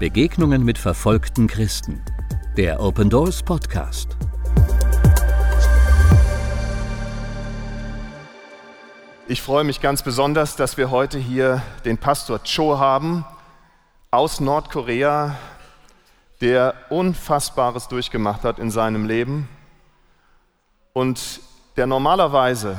[0.00, 2.02] Begegnungen mit verfolgten Christen.
[2.56, 4.16] Der Open Doors Podcast.
[9.28, 13.26] Ich freue mich ganz besonders, dass wir heute hier den Pastor Cho haben
[14.10, 15.36] aus Nordkorea,
[16.40, 19.50] der Unfassbares durchgemacht hat in seinem Leben
[20.94, 21.40] und
[21.76, 22.78] der normalerweise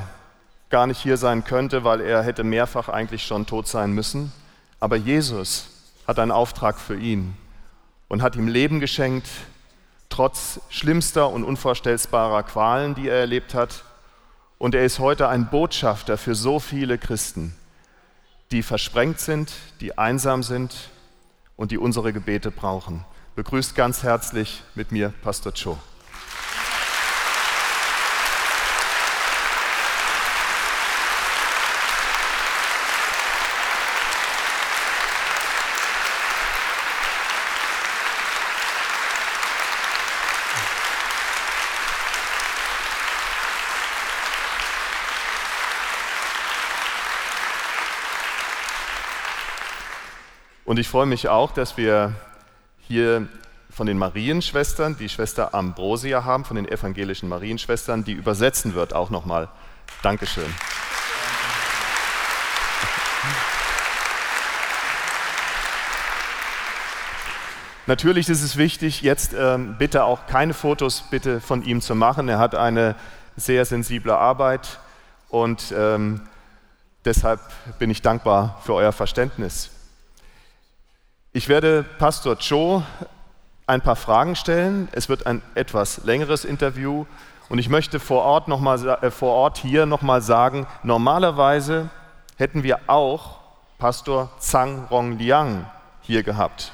[0.72, 4.32] gar nicht hier sein könnte, weil er hätte mehrfach eigentlich schon tot sein müssen.
[4.80, 5.71] Aber Jesus
[6.08, 7.36] hat einen Auftrag für ihn
[8.08, 9.28] und hat ihm Leben geschenkt,
[10.10, 13.84] trotz schlimmster und unvorstellbarer Qualen, die er erlebt hat.
[14.58, 17.56] Und er ist heute ein Botschafter für so viele Christen,
[18.52, 20.90] die versprengt sind, die einsam sind
[21.56, 23.06] und die unsere Gebete brauchen.
[23.36, 25.78] Begrüßt ganz herzlich mit mir Pastor Cho.
[50.72, 52.14] Und ich freue mich auch, dass wir
[52.88, 53.28] hier
[53.70, 59.10] von den Marienschwestern die Schwester Ambrosia haben, von den evangelischen Marienschwestern, die übersetzen wird auch
[59.10, 59.50] nochmal.
[60.02, 60.46] Dankeschön.
[67.86, 72.30] Natürlich ist es wichtig, jetzt ähm, bitte auch keine Fotos bitte von ihm zu machen.
[72.30, 72.96] Er hat eine
[73.36, 74.80] sehr sensible Arbeit
[75.28, 76.22] und ähm,
[77.04, 77.42] deshalb
[77.78, 79.70] bin ich dankbar für euer Verständnis.
[81.34, 82.84] Ich werde Pastor Cho
[83.66, 84.90] ein paar Fragen stellen.
[84.92, 87.06] Es wird ein etwas längeres Interview
[87.48, 91.90] und ich möchte vor Ort, noch mal, äh, vor Ort hier nochmal sagen, normalerweise
[92.36, 93.38] hätten wir auch
[93.78, 95.70] Pastor Zhang Rongliang
[96.02, 96.74] hier gehabt.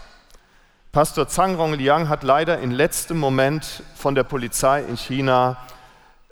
[0.91, 5.57] Pastor Zhang Rongliang hat leider im letzten Moment von der Polizei in China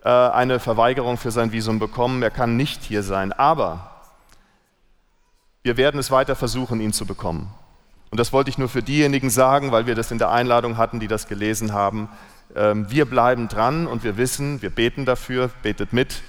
[0.03, 2.23] äh, eine Verweigerung für sein Visum bekommen.
[2.23, 3.91] Er kann nicht hier sein, aber
[5.61, 7.53] wir werden es weiter versuchen, ihn zu bekommen.
[8.15, 11.01] Und das wollte ich nur für diejenigen sagen, weil wir das in der Einladung hatten,
[11.01, 12.07] die das gelesen haben.
[12.55, 16.21] Ähm, wir bleiben dran und wir wissen, wir beten dafür, betet mit,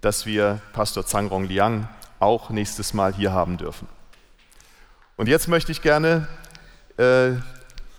[0.00, 1.88] dass wir Pastor Zhang Rong Liang
[2.20, 3.88] auch nächstes Mal hier haben dürfen.
[5.16, 6.28] Und jetzt möchte ich gerne
[6.98, 7.30] äh,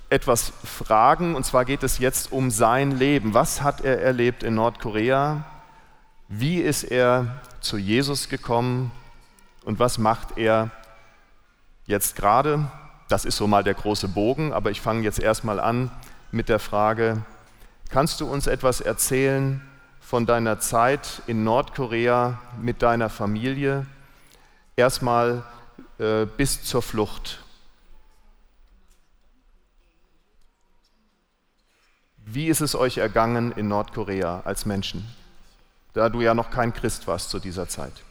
[0.09, 3.34] etwas fragen, und zwar geht es jetzt um sein Leben.
[3.34, 5.44] Was hat er erlebt in Nordkorea?
[6.30, 8.94] Wie ist er zu Jesus gekommen?
[9.66, 10.72] Und was macht er
[11.86, 12.72] jetzt gerade?
[13.09, 15.91] Das ist so mal der große Bogen, aber ich fange jetzt erstmal an
[16.31, 17.23] mit der Frage,
[17.89, 19.67] kannst du uns etwas erzählen
[19.99, 23.87] von deiner Zeit in Nordkorea mit deiner Familie?
[24.75, 25.43] Erstmal
[25.97, 27.43] äh, bis zur Flucht.
[32.17, 35.03] Wie ist es euch ergangen in Nordkorea als Menschen,
[35.93, 38.03] da du ja noch kein Christ warst zu dieser Zeit?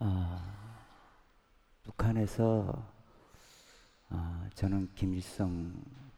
[0.00, 0.40] 어,
[1.82, 2.82] 북한에서
[4.08, 5.74] 어, 저는 김일성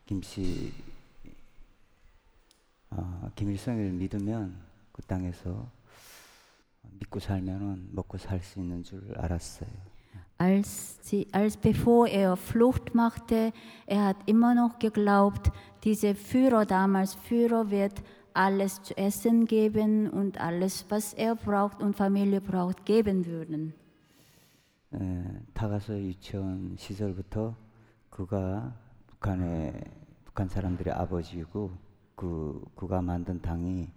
[0.07, 0.73] 김씨
[2.91, 4.57] 어, 김일성을 믿으면
[4.93, 5.69] 그 땅에서
[6.83, 9.71] 믿고 살면은 먹고 살 수 있는 줄 알았어요.
[10.39, 13.53] Als, sie, als bevor er Flucht machte,
[13.87, 15.53] er hat immer noch geglaubt,
[15.85, 18.03] dieser Führer damals, Führer wird
[18.34, 23.74] alles zu essen geben und alles, was er braucht und Familie braucht, geben würden.
[24.94, 27.56] 에, 타가서 유치원 시절부터
[28.10, 28.74] 그가
[29.08, 29.84] 북한의
[30.24, 31.72] 북한 사람들의 아버지이고
[32.16, 33.92] 그 그가 만든 당이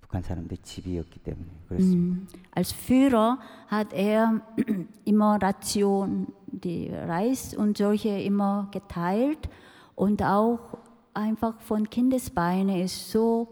[0.00, 2.16] 북한 사람들의 집이었기 때문에 그렇습니다.
[2.16, 2.26] Mm.
[2.54, 3.38] Als Führer
[3.70, 4.40] hat er
[5.04, 9.48] immer Ration, die Reis und solche immer geteilt
[9.94, 10.78] und auch
[11.14, 13.48] einfach von Kindesbeine ist so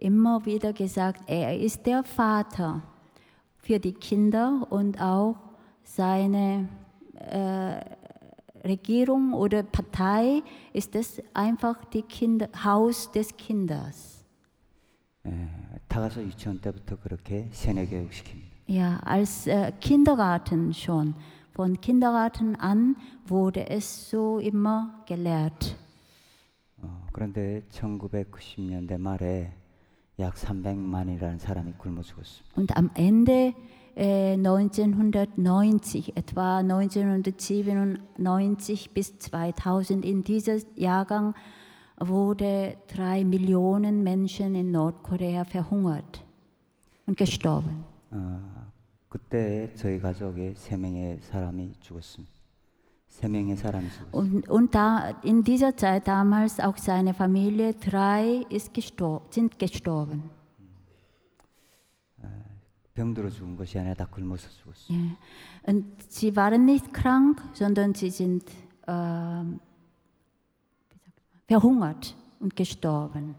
[0.00, 2.82] immer wieder gesagt, er ist der Vater
[3.56, 5.36] für die Kinder und auch
[5.82, 6.68] seine
[7.14, 7.80] äh,
[8.66, 10.42] Regierung oder Partei
[10.72, 14.24] ist es einfach das Kinder, Haus des Kindes.
[15.24, 15.48] 에,
[15.88, 18.56] 타가서 유치원 때부터 그렇게 세뇌 교육 시킵니다.
[18.68, 21.14] Ja, als äh, Kindergarten schon.
[21.52, 22.96] Von Kindergarten an
[23.26, 25.76] wurde es so immer gelehrt.
[26.82, 29.52] 어, 그런데 1990년대 말에
[30.20, 32.54] 약 300만이라는 사람이 굶어 죽었습니다.
[32.56, 33.54] Und am Ende
[33.96, 41.34] äh, 1990, etwa 1997 bis 2000, in diesem Jahrgang
[41.98, 46.22] wurde drei Millionen Menschen in Nordkorea verhungert
[47.06, 47.84] und gestorben.
[48.10, 48.40] 어,
[49.08, 51.80] 그때 저희 가족에 세 명의 사람이 죽었습니다.
[51.80, 52.36] 세 명의 사람이 죽었습니다.
[54.11, 60.29] Und, und da, in dieser Zeit damals auch seine Familie, drei ist gestor sind gestorben.
[64.89, 64.97] Ja.
[65.63, 68.43] Und sie waren nicht krank, sondern sie sind
[68.87, 69.43] äh,
[71.47, 73.35] verhungert und gestorben.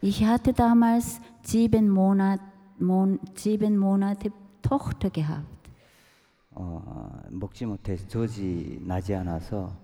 [0.00, 2.42] Ich hatte damals sieben Monate
[2.79, 4.31] Mon sieben Monate
[4.61, 5.55] Tochter gehabt.
[6.51, 9.75] 어, 먹지 못해서 젖이 나지 않아서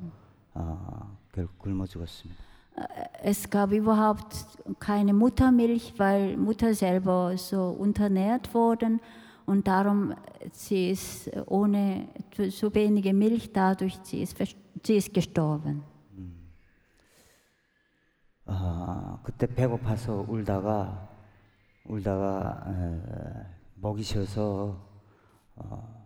[0.53, 2.41] 어, 결국 굶어 죽었습니다.
[3.21, 4.45] Es gab überhaupt
[4.79, 9.01] keine Muttermilch, weil Mutter selber so unternährt wurden
[9.45, 10.13] und darum
[10.53, 12.07] sie ist ohne
[12.49, 14.55] so wenige Milch dadurch sie ist, vers-
[14.85, 15.83] sie ist gestorben.
[18.45, 21.07] 아, 그때 배고파서 울다가
[21.85, 24.77] 울다가 에, 목이 쉬어서
[25.55, 26.01] 어,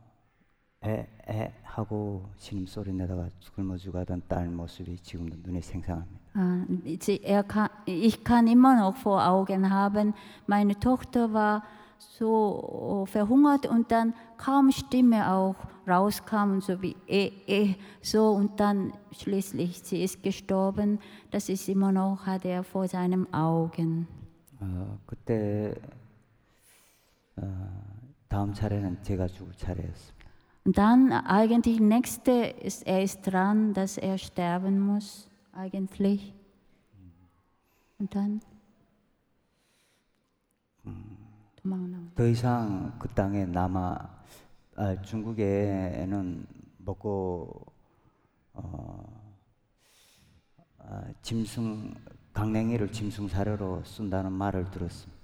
[0.84, 6.20] 에, 에 하고 신음소리 내다가 굶어 죽어던 딸 모습이 지금도 눈에 생생합니다.
[6.38, 6.66] Ah,
[7.00, 10.14] sie- Er kann, ich kann immer noch vor Augen haben,
[10.48, 11.64] meine Tochter war
[11.98, 15.56] so verhungert und dann kaum Stimme auch
[15.88, 21.00] rauskam, so wie eh, eh, so und dann schließlich sie ist gestorben.
[21.32, 24.08] Das ist immer noch, hat er vor seinen Augen.
[24.61, 25.75] 어, 그때
[27.37, 30.21] 어, 다음 차례는 제가 죽을 차례였습니다.
[30.63, 36.35] Und dann eigentlich nächste ist, er ist dran, dass er sterben muss, eigentlich.
[37.99, 38.41] Und dann?
[41.63, 44.21] 도망 더 이상 그 땅에 남아
[44.77, 46.47] 아, 중국에는
[46.79, 47.67] 먹고
[48.55, 49.33] 어,
[50.79, 51.95] 아, 짐승
[52.34, 55.16] 강냉이를 짐승 사료로 쓴다는 말을 들었습니다.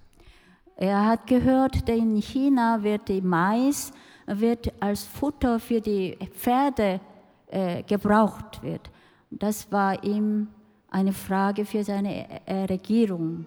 [0.77, 3.91] Er hat gehört, in China wird die Mais
[4.25, 6.99] wird als Futter für die Pferde
[7.47, 8.89] äh, gebraucht wird.
[9.29, 10.47] Das war ihm
[10.89, 13.45] eine Frage für seine äh, Regierung.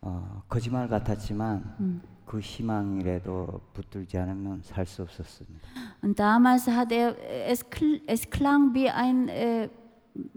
[0.00, 5.66] 어, 거짓말 같았지만 그 희망이라도 붙들지 않으면 살 수 없었습니다.
[6.02, 7.16] Und damals hat er,
[7.46, 9.68] es, kl- es klang wie eine äh,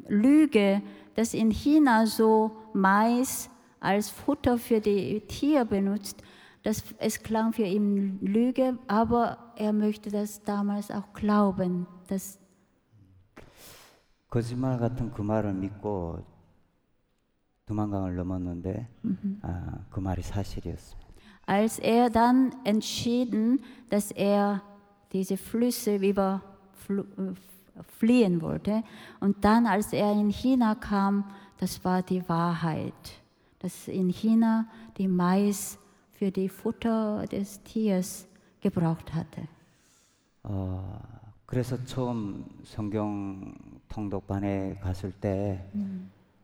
[0.07, 0.81] Lüge,
[1.15, 3.49] dass in China so Mais
[3.79, 6.21] als Futter für die Tiere benutzt.
[6.63, 11.87] Das, es klang für ihn Lüge, aber er möchte das damals auch glauben.
[12.07, 12.37] Dass,
[14.29, 16.23] 거짓말 같은 그 말을 믿고
[17.65, 18.87] 두만강을 넘었는데
[19.41, 21.01] 아, 그 말이 사실이었습니다.
[21.47, 24.61] als er dann entschieden, dass er
[25.11, 26.41] diese Flüsse über
[26.87, 27.33] fl- äh,
[27.98, 28.82] fliehen wollte,
[29.20, 31.24] und dann, als er in China kam,
[31.58, 33.22] das war die Wahrheit,
[33.58, 34.66] dass in China
[34.98, 35.78] die Mais
[36.12, 38.26] für die Futter des Tiers
[38.60, 39.46] gebraucht hatte.
[40.42, 41.00] 어,
[41.44, 43.54] 그래서 처음 성경
[43.88, 45.68] 통독반에 갔을 때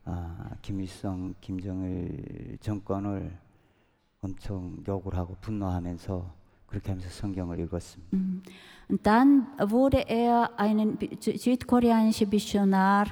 [0.04, 3.38] 아, 김일성, 김정일 정권을
[4.20, 6.41] 엄청 욕을 하고 분노하면서
[6.71, 8.11] 그렇게 하면서 성경을 읽었습니다.
[8.89, 13.05] Und dann wurde er einen bi- sü- südkoreanischen Missionar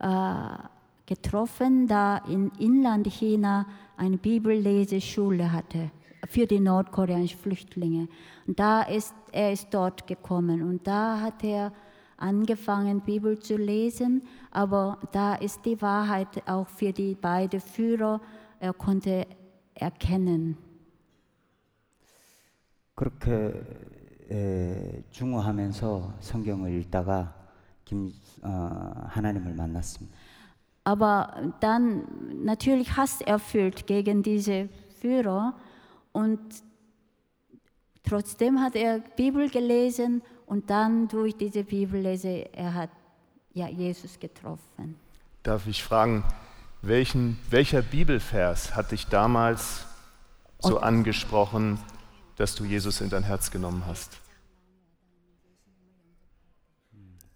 [0.00, 0.58] äh,
[1.06, 3.66] getroffen, da in Inland China
[3.96, 5.90] eine Bibelleseschule hatte
[6.28, 8.08] für die nordkoreanischen Flüchtlinge.
[8.46, 11.72] Und da ist er ist dort gekommen und da hat er
[12.18, 18.20] angefangen Bibel zu lesen, aber da ist die Wahrheit auch für die beiden Führer,
[18.58, 19.26] er konnte
[19.74, 20.56] erkennen.
[23.00, 23.52] 그렇게
[24.30, 27.34] 에, 중후하면서 성경을 읽다가
[27.84, 28.48] 김, 어,
[29.08, 30.16] 하나님을 만났습니다.
[30.84, 32.06] Aber dann
[32.44, 34.68] natürlich hasserfüllt gegen diese
[35.00, 35.54] Führer
[36.12, 36.38] und
[38.04, 42.90] trotzdem hat er Bibel gelesen und dann durch diese Bibellese er hat
[43.52, 44.96] ja Jesus getroffen.
[45.42, 46.22] Darf ich fragen,
[46.82, 49.86] welchen, welcher Bibelvers hat dich damals
[50.60, 51.78] so angesprochen,
[52.36, 54.18] dass du Jesus in dein Herz genommen hast?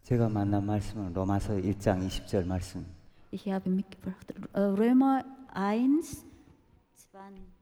[0.04, 2.84] 제가 만난 말씀은 로마서 1장 20절 말씀.
[3.32, 6.24] Ich habe mitgebracht äh, Römer 1
[7.12, 7.60] 20.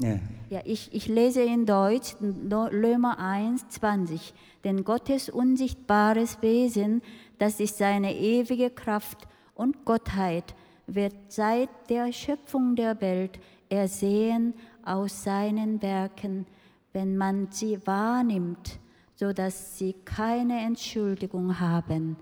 [0.00, 0.18] 네.
[0.48, 4.32] Ja, ich, ich lese in Deutsch No- Römer 1, 20.
[4.64, 7.02] Denn Gottes unsichtbares Wesen,
[7.38, 10.54] das ist seine ewige Kraft und Gottheit,
[10.86, 13.38] wird seit der Schöpfung der Welt
[13.69, 14.53] ersehen
[14.83, 16.45] aus seinen Werken,
[16.93, 18.79] wenn man sie wahrnimmt,
[19.15, 22.17] so dass sie keine Entschuldigung haben.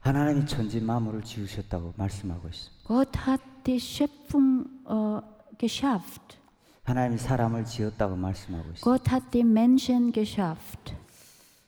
[0.00, 2.84] 하나님이 천지 만물을 지으셨다고 말씀하고 있습니다.
[2.86, 5.20] Gott hat die Schöpfung äh,
[5.58, 6.38] geschafft.
[6.84, 8.80] 하나님이 사람을 지었다고 말씀하고 있습니다.
[8.82, 10.94] Gott hat die Menschen geschafft.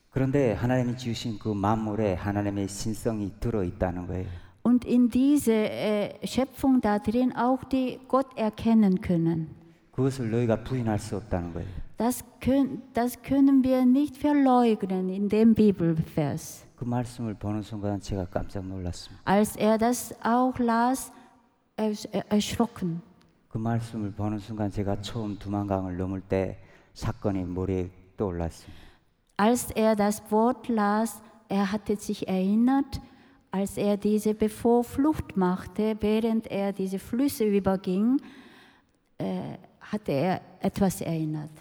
[0.09, 4.27] 그런데 하나님이 지으신 그 만물에 하나님의 신성이 들어 있다는 거예요.
[4.62, 9.48] Und in diese äh, Schöpfung da drin auch die Gott erkennen können.
[9.92, 11.66] 그것을 너희가 부인할 수 없다는 거예요.
[11.96, 16.64] Das, können, das können wir nicht verleugnen in dem Bibelvers.
[16.76, 19.22] 그 말씀을 보는 순간 제가 깜짝 놀랐습니다.
[19.24, 21.10] Als er das auch las,
[21.76, 23.00] ersch- erschrocken.
[23.48, 26.58] 그 말씀을 보는 순간 제가 처음 두만강을 넘을 때
[26.94, 28.78] 사건이 머리에 떠올랐습니다.
[29.40, 33.00] Als er das Wort las, er hatte sich erinnert,
[33.53, 38.19] als er diese Bevorflucht machte, während er diese Flüsse überging,
[39.19, 41.51] äh, hatte er etwas erinnert.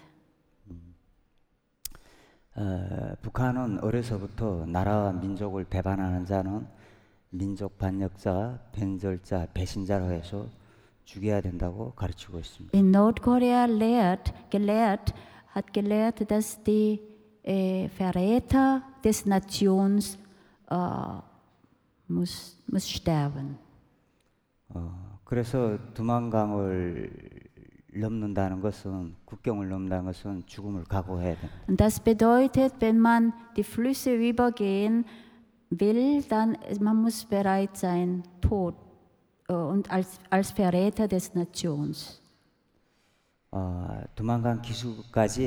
[2.55, 6.67] 어, 북한은 어려서부터 나라와 민족을 배반하는 자는
[7.31, 10.47] 민족 반역자, 변절자, 배신자로 해서
[11.05, 12.79] 죽여야 된다고 가르치고 있습니다.
[12.79, 15.13] In Nordkorea lehrt, gelehrt,
[15.55, 17.01] hat gelehrt, dass die
[17.43, 20.19] äh, Verräter des Nations
[20.71, 21.32] äh,
[22.09, 23.57] muss, muss sterben.
[24.69, 27.11] 어, 그래서 두만강을
[27.95, 31.65] 넘는다는 것은 국경을 넘는다는 것은 죽음을 각오해야 됩니다.
[31.69, 35.05] Und das bedeutet, wenn man die Flüsse übergehen
[35.71, 38.75] will, dann man muss bereit sein, tot
[39.49, 42.21] äh, und als, als Verräter des Nations.
[43.51, 45.45] 어, 두만강 기수까지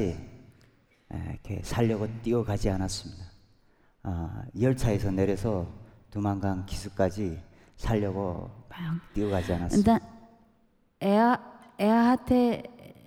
[1.12, 3.26] 에, 이렇게 살려고 뛰어가지 않았습니다.
[4.04, 5.68] 어, 열차에서 내려서
[6.12, 7.42] 두만강 기수까지
[7.78, 10.00] 살려고 막 뛰어가지 dann,
[11.00, 11.40] er,
[11.78, 12.64] er hatte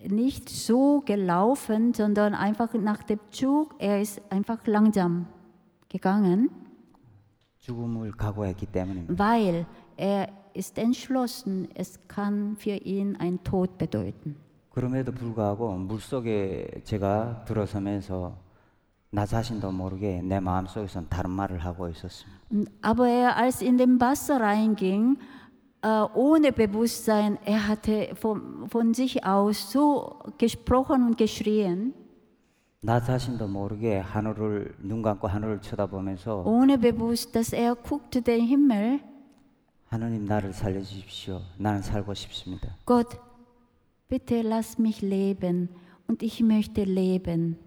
[0.08, 5.26] nicht so gelaufen, sondern einfach nach dem Zug, er ist einfach langsam
[5.88, 6.50] gegangen,
[7.58, 9.14] 죽음을 각오했기 때문입니다.
[9.16, 14.36] weil er ist entschlossen, es kann für ihn ein Tod bedeuten.
[14.70, 18.36] 그럼에도 불구하고 물속에 제가 들어서면서
[19.10, 22.37] 나 자신도 모르게 내 마음속에선 다른 말을 하고 있었습니다.
[22.49, 25.17] Und- Aber er, als in den Wasser reinging,
[25.81, 31.93] äh, ohne Bewusstsein, er hatte von, von sich aus so gesprochen und geschrien,
[32.85, 38.99] 나 자신도 모르게 하늘을 눈 감고 하늘을 쳐다보면서 ohne bewusst, dass er guckte den Himmel,
[39.87, 41.39] 하느님 나를 살려주십시오.
[41.57, 42.75] 나는 살고 싶습니다.
[42.85, 43.17] Gott,
[44.09, 45.69] bitte lass mich leben
[46.09, 47.57] und ich möchte leben.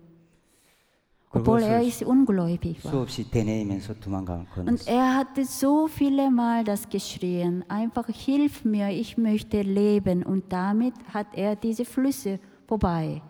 [1.33, 2.90] Obwohl er ist ungläubig war.
[2.93, 4.95] 수없이 되뇌이면서 두만강을 Und 건넜어요.
[4.97, 10.23] er hatte so viele Mal das geschrien, einfach hilf mir, ich möchte leben.
[10.23, 13.21] Und damit hat er diese Flüsse vorbei.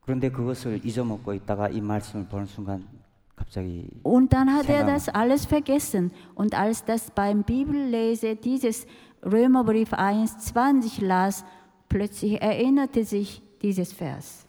[0.00, 2.86] 그런데 그것을 잊어먹고 있다가 이 말씀을 보는 순간
[3.36, 4.92] 갑자기 Und dann hat er Selber.
[4.92, 6.12] das alles vergessen.
[6.34, 8.86] Und als das beim Bibellese dieses
[9.22, 11.44] Römerbrief 1,20 las,
[11.88, 14.46] plötzlich erinnerte sich dieses Vers.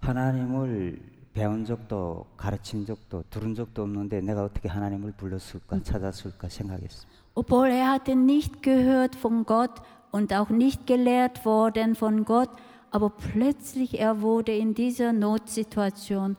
[0.00, 1.00] 하나님을
[1.33, 7.19] 배운 적도 가르친 적도 들은 적도 없는데 내가 어떻게 하나님을 불렀을까 찾았을까 생각했습니다.
[7.35, 9.81] Obwohl er hatte nicht gehört von Gott
[10.11, 12.49] und auch nicht gelehrt worden von Gott,
[12.91, 16.35] aber plötzlich er wurde in dieser Notsituation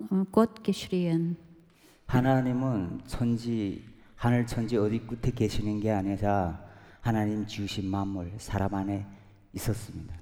[0.00, 1.36] äh, Gott geschrien.
[2.08, 3.84] 하나님은 천지
[4.16, 6.60] 하늘 천지 어디 끝에 계시는 게 아니라
[7.00, 9.06] 하나님 지으신 만물 사람 안에
[9.54, 10.21] 있었습니다.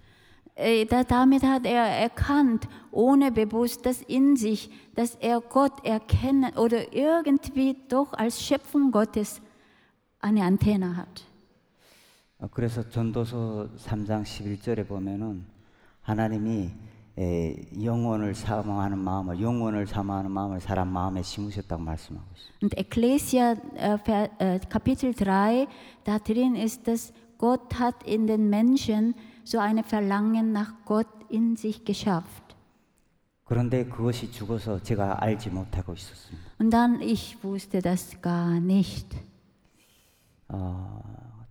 [0.60, 6.56] Äh, da- Damit hat er erkannt, ohne bewusst, dass in sich, dass er Gott erkennen
[6.58, 9.42] oder irgendwie doch als Schöpfung Gottes
[10.22, 11.24] eine Antenne hat.
[12.39, 15.46] 어, 그래서 전도서 3장 11절에 보면은
[16.01, 16.70] 하나님이
[17.18, 22.51] 에, 영혼을 사모하는 마음을 영혼을 사모하는 마음을 사람 마음에 심으셨다고 말씀하고 있어요.
[22.62, 25.65] Und Ecclesia äh, Ver- äh, Kapitel 3,
[26.04, 29.13] da drin ist, dass Gott hat in den Menschen
[29.44, 32.44] so eine Verlangen nach Gott in sich geschafft.
[33.46, 36.50] 그런데 그것이 죽어서 제가 알지 못하고 있었습니다.
[36.60, 39.15] Und dann, ich wusste das gar nicht.
[40.48, 41.01] 어,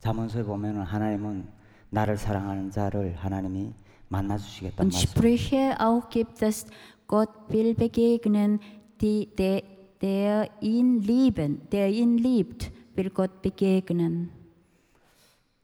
[0.00, 1.48] 잠언서에 보면은 하나님은
[1.90, 3.72] 나를 사랑하는 자를 하나님이
[4.08, 5.08] 만나 주시겠다는 Und 말씀.
[5.08, 6.66] Sprüche auch gibt es,
[7.06, 8.58] Gott will begegnen,
[9.00, 9.62] die, der,
[10.00, 14.30] der ihn lieben, der ihn liebt, will Gott begegnen.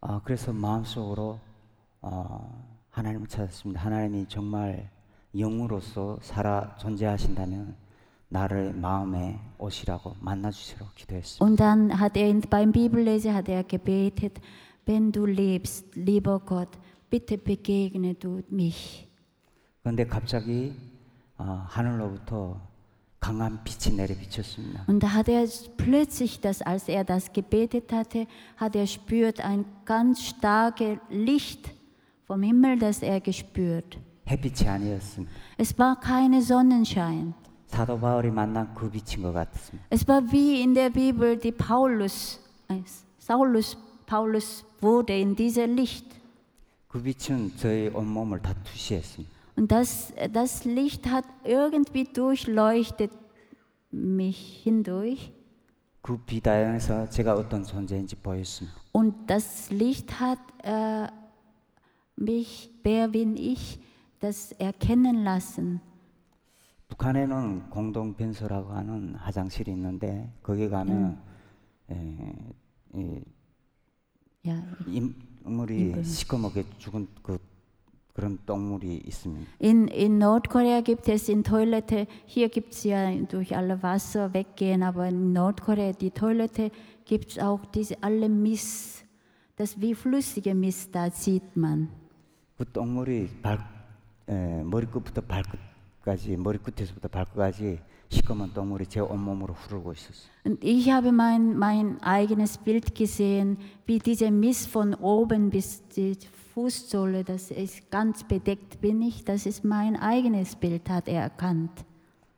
[0.01, 1.41] 아, 그래서 마음속으로
[2.06, 3.82] 어, 하나님을 찾았습니다.
[3.82, 4.90] 하나님이 정말
[5.36, 7.76] 영으로서 살아 존재하신다면
[8.30, 11.44] 나를 마음에 오시라고 만나 주시라고 기도했습니다.
[11.44, 14.40] Und dann hat er beim Bibellese hat er gebetet,
[14.86, 16.78] wenn du lebst, lieber Gott,
[17.10, 19.08] bitte begegne du mich.
[19.82, 20.74] 그런데 갑자기
[21.38, 22.62] 어, 하늘로부터
[23.20, 24.86] 강한 빛이 내려 비쳤습니다.
[24.88, 25.48] Und da hat er
[25.78, 31.72] plötzlich, das, als er das gebetet hatte, hat er spürt ein ganz starkes Licht
[32.27, 33.99] vom Himmel, das er gespürt.
[34.29, 35.33] 햇빛이 아니었습니다.
[35.59, 37.35] Es war keine Sonnenschein.
[37.67, 39.87] 사도 바울이 만난 그 빛인 것 같습니다.
[39.91, 42.83] Es war wie in der Bibel, die Paulus, äh,
[43.19, 46.07] Saulus, Paulus wurde in dieser Licht.
[46.89, 49.31] 그 빛은 저의 온몸을 다 투시했습니다.
[49.57, 53.11] Und das, das Licht hat irgendwie durchleuchtet
[53.93, 55.33] mich hindurch.
[56.03, 58.77] 그 빛 안에서 제가 어떤 존재인지 보였습니다.
[58.93, 61.07] Und das Licht hat äh,
[62.17, 63.81] mich, wer bin ich,
[64.21, 65.81] das erkennen lassen.
[66.89, 71.21] 북한에는 공동변소라고 하는 화장실이 있는데 거기 가면
[71.91, 72.35] 에,
[72.95, 73.21] 이
[74.43, 77.39] Ja, 인물이 시커멓게 죽은 그
[78.15, 79.47] 그런 똥물이 있습니다.
[79.61, 84.83] In, in Nordkorea gibt es in Toilette, hier gibt es ja durch alle Wasser weggehen,
[84.83, 86.71] aber in Nordkorea, die Toilette,
[87.05, 89.05] gibt es auch diese alle Mist,
[89.57, 91.91] das wie flüssige Mist, da sieht man.
[92.58, 93.60] 그 똥물이 발
[94.30, 100.30] 에, 머리끝부터 발끝까지 머리끝에서부터 발끝까지 시커먼 똥물이 제 온몸으로 흐르고 있었어요.
[100.46, 106.18] Und ich habe mein, mein eigenes Bild gesehen, wie dieser Mist von oben bis die
[106.54, 111.84] Fußsohle, das ist ganz bedeckt bin ich, das ist mein eigenes Bild, hat er erkannt.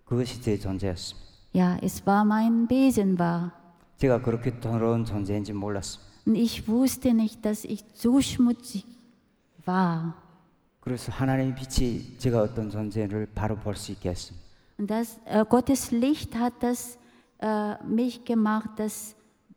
[0.05, 1.27] 그것이 제 존재였습니다.
[1.53, 3.51] Ja, es war mein Wesen war.
[3.97, 6.07] 제가 그렇게 더러운 존재인지 몰랐습니다.
[6.25, 8.85] Und ich wusste nicht, dass ich so schmutzig
[9.66, 10.12] war.
[10.80, 14.42] 그래서 하나님의 빛이 제가 어떤 존재를 바로 볼 수 있게 했습니다.
[14.78, 16.98] Und das, äh, Gottes Licht hat das
[17.40, 19.14] äh, mich gemacht, dass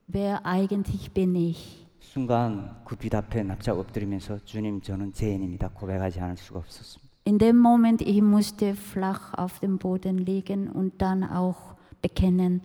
[0.07, 1.85] wer eigentlich bin ich.
[1.99, 7.05] 순간 그 빛 앞에 납작 엎드리면서 주님 저는 죄인입니다 고백하지 않을 수가 없었습니다.
[7.27, 12.61] In dem Moment, ich musste flach auf dem Boden liegen und dann auch bekennen,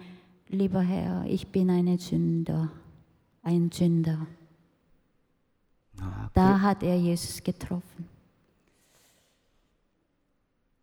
[0.48, 2.70] lieber Herr, ich bin eine Sünder,
[3.42, 4.26] ein Sünder.
[6.01, 8.07] 아, Da hat er Jesus getroffen.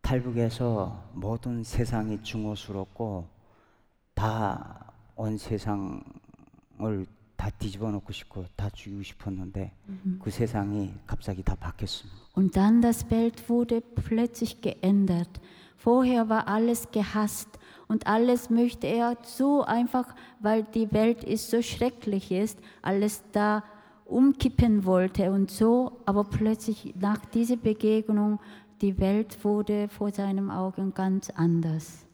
[0.01, 3.27] 탈북에서 모든 세상이 중호스럽고
[4.13, 4.79] 다
[5.15, 6.01] 온 세상을
[7.35, 9.71] 다 뒤집어 놓고 싶고 다 죽이고 싶었는데
[10.21, 12.19] 그 세상이 갑자기 다 바뀌었습니다.
[12.35, 15.39] Und dann das Bild wurde plötzlich geändert.
[15.77, 21.61] Vorher war alles gehasst und alles möchte er so einfach, weil die Welt ist so
[21.61, 23.63] schrecklich ist, alles da
[24.04, 28.40] umkippen wollte und so, aber plötzlich nach dieser Begegnung
[28.80, 32.06] die Welt wurde vor seinen Augen ganz anders.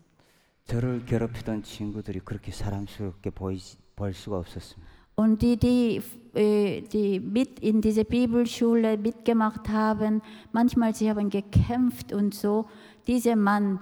[0.66, 3.59] 저를 괴롭히던 친구들이 그렇게 사람스럽게 보이,
[3.96, 4.94] 보일 수가 없었습니다.
[5.16, 6.03] Und die, die,
[6.35, 10.22] äh, die mit in diese Bibelschule mitgemacht haben,
[10.53, 12.66] manchmal sie haben gekämpft und so.
[13.07, 13.79] Dieser Mann,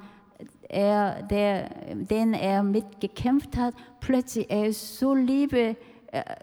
[0.68, 5.76] er, der, den er mitgekämpft hat, plötzlich er ist so liebe, äh,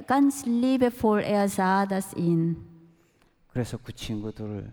[0.08, 1.21] ganz liebevoll.
[1.21, 2.58] Er sah das ihn.
[3.52, 4.69] 그래서 그 친구들을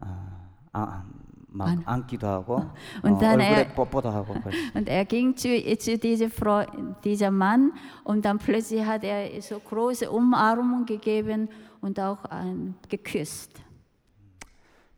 [0.00, 1.04] 아, 아,
[1.48, 2.56] 막 안- 안기도 하고
[3.02, 4.72] Und 어, dann 얼굴에 er- 뽀뽀도 하고 그랬어요.
[4.74, 6.64] Und er ging zu, zu dieser Frau,
[7.04, 7.72] dieser Mann
[8.04, 11.48] und dann plötzlich hat er so große Umarmung gegeben
[11.80, 13.62] und auch ein, geküsst.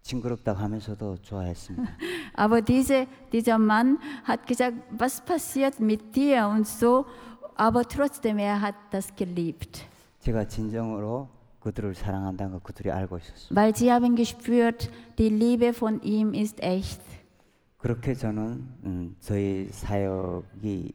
[0.02, 1.90] 징그럽다고 하면서도 좋아했습니다.
[2.34, 7.06] Aber diese, dieser Mann hat gesagt, was passiert mit dir und so,
[7.61, 9.85] aber trotzdem, er hat das geliebt.
[10.21, 13.55] 제가 진정으로 그들을 사랑한다는 걸 그들이 알고 있었어요.
[13.55, 16.99] Weil sie haben gespürt, die Liebe von ihm ist echt.
[17.77, 20.91] 그렇게 저는 음, 저희 사역이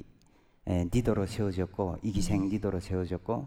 [0.66, 3.46] 에, 리더로 세워졌고 이기생 리더로 세워졌고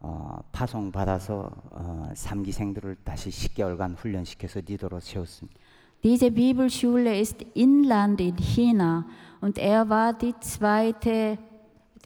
[0.00, 5.60] 어, 파송 받아서 어, 3기생들을 다시 10개월간 훈련시켜서 리더로 세웠습니다.
[6.02, 9.04] Diese Bibelschule ist Inland in China
[9.42, 11.36] und er war die zweite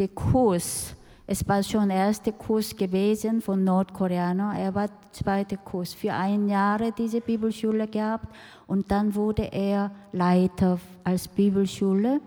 [0.00, 0.96] der Kurs.
[1.26, 4.54] Es war schon der erste Kurs gewesen von Nordkoreaner.
[4.58, 5.92] Er war der zweite Kurs.
[5.92, 8.34] Für ein Jahr diese Bibelschule gehabt
[8.66, 12.20] und dann wurde er Leiter als Bibelschule.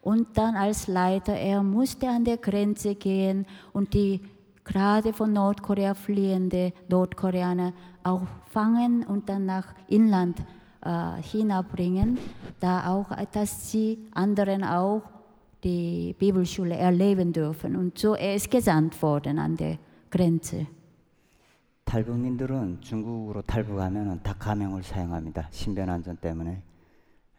[0.00, 4.20] Und dann als Leiter, er musste an der Grenze gehen und die
[4.64, 7.72] gerade von Nordkorea fliehende Nordkoreaner
[8.04, 10.38] auch fangen und dann nach Inland
[10.80, 11.64] äh, China
[12.60, 15.02] da auch, dass sie anderen auch
[15.63, 17.75] die Bibelschule erleben dürfen.
[17.75, 19.77] Und so er ist gesandt worden an der
[20.09, 20.67] Grenze.
[21.85, 25.47] 탈북민들은 중국으로 탈북하면 다 가명을 사용합니다.
[25.51, 26.61] 신변 안전 때문에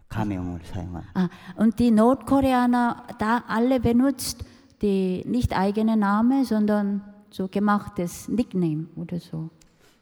[0.08, 1.12] 가명을 사용합니다.
[1.14, 4.44] Ah, und die Nordkoreaner, da alle benutzt
[4.82, 9.48] die nicht eigene Name, sondern so gemachtes Nickname oder so.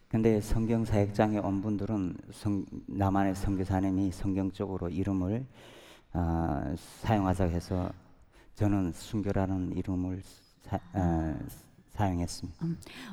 [0.08, 5.46] 근데 성경 사역장에 온 분들은 성, 남한의 선교사님이 성경적으로 이름을
[6.14, 7.92] 어, 사용하자고 해서
[8.54, 10.22] 저는 순교라는 이름을
[10.68, 11.34] 사, 어,
[11.94, 12.66] 사용했습니다.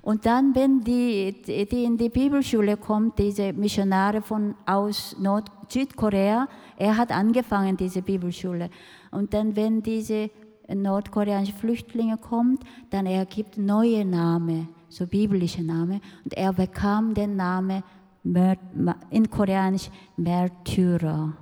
[0.03, 5.49] Und dann, wenn die, die die in die Bibelschule kommt, diese Missionare von aus Nord
[5.69, 8.69] Südkorea, er hat angefangen diese Bibelschule.
[9.11, 10.29] Und dann, wenn diese
[10.73, 16.01] nordkoreanische Flüchtlinge kommt, dann er gibt neue Namen, so biblische Namen.
[16.23, 17.83] Und er bekam den Namen
[18.23, 21.33] Mär- Ma- in Koreanisch Märtyrer.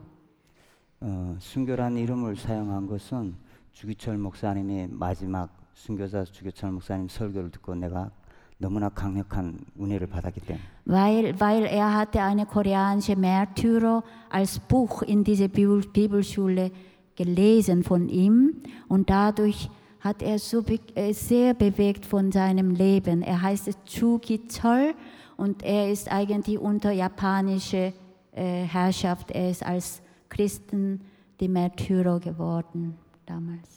[1.02, 3.36] 어, 순교라는 이름을 사용한 것은
[3.74, 8.12] 주기철 목사님의 마지막 순교자 주기철 목사님 설교를 듣고 내가
[8.58, 15.24] 너무나 강력한 은혜를 받았기 때문에 Weil, weil er hatte eine koreanische Märtyrer als Buch in
[15.24, 16.72] dieser Bibel, Bibelschule
[17.16, 23.24] gelesen von ihm und dadurch hat er so be äh, sehr bewegt von seinem Leben.
[23.24, 24.94] Er heißt Chu Ki-chol
[25.36, 27.92] und er ist eigentlich unter japanischer
[28.32, 29.32] äh, Herrschaft.
[29.32, 31.02] Er ist als Christen
[31.40, 32.98] die Märtyrer geworden
[33.31, 33.69] damals.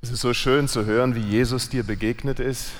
[0.00, 2.72] Es ist so schön zu hören, wie Jesus dir begegnet ist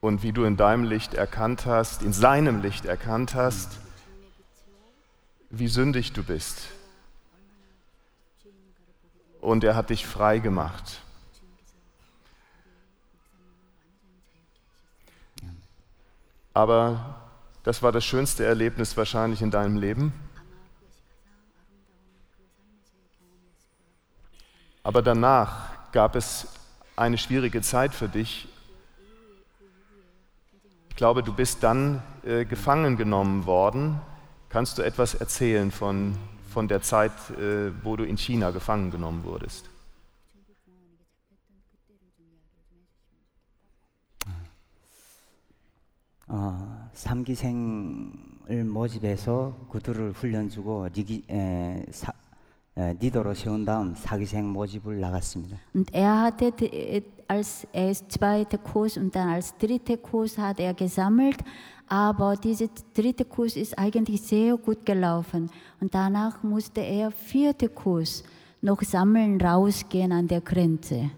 [0.00, 3.78] und wie du in deinem Licht erkannt hast, in seinem Licht erkannt hast,
[5.48, 6.66] wie sündig du bist.
[9.40, 11.00] Und er hat dich frei gemacht.
[16.52, 17.22] Aber
[17.62, 20.12] das war das schönste Erlebnis wahrscheinlich in deinem Leben.
[24.83, 26.47] Aber danach gab es
[26.95, 28.47] eine schwierige Zeit für dich.
[30.89, 34.01] Ich glaube, du bist dann äh, gefangen genommen worden.
[34.49, 36.17] Kannst du etwas erzählen von,
[36.49, 39.69] von der Zeit, äh, wo du in China gefangen genommen wurdest?
[46.31, 52.13] 어, 삼기생을 모집해서 그들을 훈련 주고 리기, 에, 사,
[52.76, 55.56] 에, 리더로 세운 다음 사기생 모집을 나갔습니다.
[55.74, 60.74] Und er hatte äh, als erst zweite Kurs und dann als dritte Kurs hat er
[60.74, 61.38] gesammelt,
[61.88, 68.24] aber dieser dritte Kurs ist eigentlich sehr gut gelaufen und danach musste er vierte Kurs
[68.60, 71.10] noch sammeln rausgehen an der Grenze.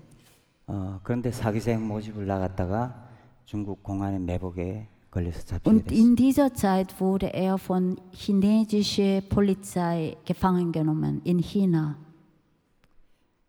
[0.69, 3.09] 어, 그런데 사기생 모집을 나갔다가
[3.45, 5.92] 중국 공안의 매복에 Und 됐습니다.
[5.94, 11.98] in dieser Zeit wurde er von chinesischer Polizei gefangen genommen in China.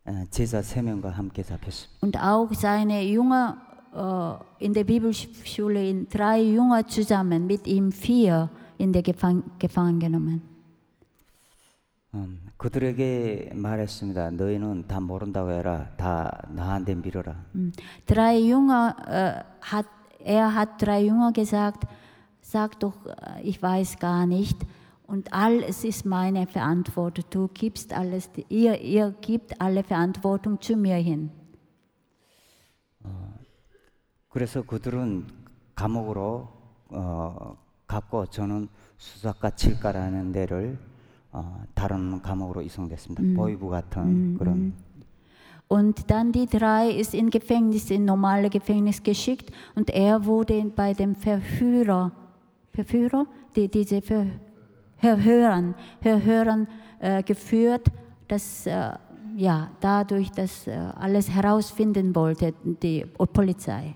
[0.05, 1.99] 어, 제자 세 명과 함께 잡혔습니다.
[2.01, 3.55] Und auch seine Jünger
[3.95, 9.99] äh, in der Bibelschule, in drei Jünger zusammen, mit ihm vier in der Gefang gefangen
[9.99, 10.41] genommen.
[12.15, 14.31] 음, 그들에게 말했습니다.
[14.31, 15.89] 너희는 다 모른다고 해라.
[15.95, 17.35] 다 나한테 밀어라.
[17.55, 17.71] Mm.
[18.05, 19.87] Drei Jünger äh, hat,
[20.19, 21.83] er hat drei Jünger gesagt,
[22.41, 24.57] sag doch, äh, ich weiß gar nicht.
[25.05, 27.25] Und alles ist meine Verantwortung.
[27.29, 31.31] Du gibst alles, ihr, ihr gibt alle Verantwortung zu mir hin.
[34.29, 35.27] 그래서 그들은
[35.75, 36.49] 감옥으로
[36.89, 38.67] 어, 갔고 저는
[38.97, 40.79] 수사과 칠과라는 데를
[41.31, 43.21] 어, 다른 감옥으로 이송됐습니다.
[43.35, 44.73] 보이부 같은 그런
[45.67, 50.93] Und dann die drei ist in Gefängnis, in normale Gefängnis geschickt und er wurde bei
[50.93, 52.11] dem Verführer,
[52.71, 54.27] Verführer, die, diese Ver,
[54.97, 56.67] Verhörern, Verhörern
[56.99, 57.87] äh, geführt,
[58.27, 58.91] dass äh,
[59.35, 63.95] ja dadurch, dass äh, alles herausfinden wollte, die Polizei.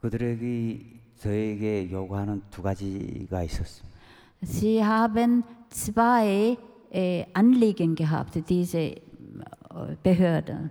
[0.00, 3.94] 그들에게 저에게 요구하는 두 가지가 있었습니다.
[4.42, 6.58] Sie haben zwei
[6.92, 8.96] äh, Anliegen gehabt, diese
[9.75, 10.69] äh, Behörde.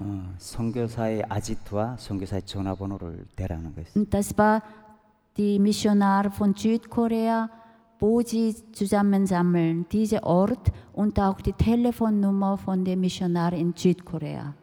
[0.00, 4.04] 어, 선교사의 아지트와 선교사의 전화번호를 대라는 거였어요.
[4.08, 4.62] Das war
[5.36, 7.50] die Missionare von Südkorea,
[8.00, 14.54] wo sie zusammensammeln, dieser Ort und auch die Telefonnummer von den Missionaren in Südkorea.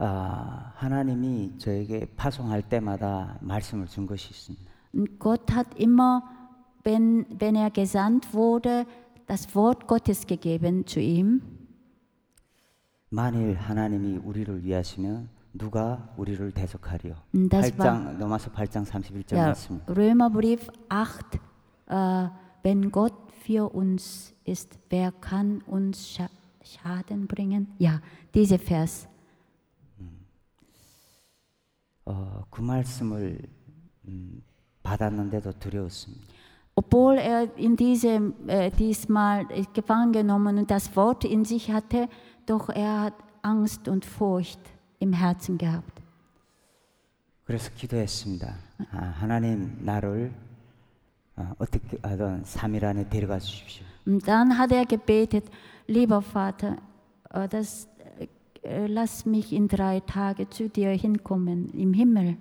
[0.00, 5.18] 아, 하나님이 저에게 파송할 때마다 말씀을 준 것이 있습니다.
[5.18, 6.22] Gott hat immer,
[6.84, 8.86] wenn, wenn er gesandt wurde,
[9.28, 11.40] das Wort Gottes gegeben zu ihm.
[13.10, 17.14] 만일 하나님이 우리를 위하시면 누가 우리를 대적하리요?
[17.34, 19.80] 음, das 8장 로마서 8장 31절 Ja, 말씀.
[19.88, 21.40] Römerbrief 8,
[21.88, 22.28] äh,
[22.62, 23.14] wenn Gott
[23.44, 26.28] für uns ist, wer kann uns scha
[26.62, 27.68] Schaden bringen?
[27.78, 28.02] Ja,
[28.34, 29.08] dieser Vers.
[32.04, 33.38] 어, 그 말씀을
[34.06, 34.42] 음,
[34.82, 36.26] 받았는데도 두려웠습니다.
[36.87, 42.09] Obwohl er in diesem, äh, diesmal gefangen genommen und das Wort in sich hatte,
[42.45, 44.59] doch er hat Angst und Furcht
[44.99, 46.01] im Herzen gehabt.
[47.45, 48.55] 그래서 기도했습니다.
[48.91, 50.31] 아, 하나님 나를
[51.35, 53.85] 어, 어떻게 하든 3일 안에 데려가 주십시오.
[54.05, 55.45] Und dann hat er gebetet,
[55.87, 56.77] lieber Vater,
[57.31, 57.87] äh, das,
[58.63, 62.37] äh, lass mich in drei Tagen zu dir hinkommen im Himmel.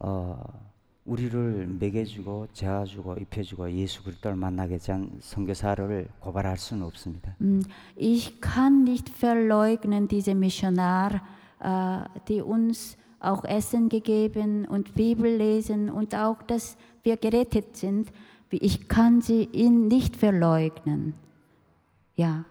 [0.00, 0.36] 어,
[1.08, 7.36] 우리를 먹여주고 재워주고 입혀주고 예수 그리스도를 만나게 한 선교사를 고발할 수는 없습니다.
[7.40, 7.60] Mm,
[7.96, 11.20] Ich kann nicht verleugnen diese Missionar,
[11.60, 18.10] äh, die uns auch Essen gegeben und Bibel lesen und auch, dass wir gerettet sind.
[18.50, 21.14] Ich kann sie ihn nicht verleugnen.
[22.16, 22.44] Ja,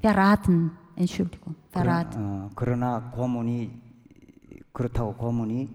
[0.00, 0.70] verraten.
[0.96, 2.22] Entschuldigung, 그러나, verraten.
[2.22, 3.70] 어, 그러나 고문이
[4.72, 5.68] 그렇다고 고문이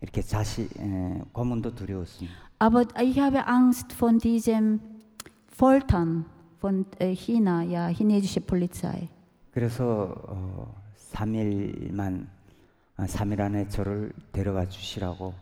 [0.00, 2.36] 이렇게 자시 에, 고문도 두려웠습니다.
[2.58, 4.80] Aber ich habe Angst von diesem
[5.48, 6.26] Foltern
[6.60, 9.08] von äh, China, ja, chinesische Polizei.
[9.52, 10.74] 그래서 어,
[11.12, 12.26] 3일만
[12.98, 15.34] 어, 3일 안에 저를 데려가 주시라고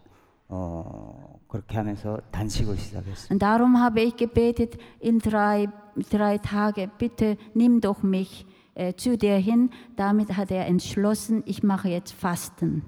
[0.48, 3.32] 어, 그렇게 하면서 단식을 시작했습니다.
[3.34, 5.66] Und darum habe ich gebetet, in drei,
[6.10, 9.70] drei Tage, bitte nimm doch mich äh, zu dir hin.
[9.96, 12.82] Damit hat er entschlossen, ich mache jetzt Fasten.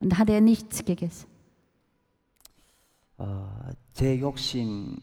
[0.00, 1.28] Und hat er nichts gegessen.
[3.16, 4.96] 어, 제 욕심